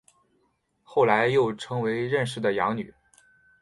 [0.81, 2.91] 后来又成为任氏的养女。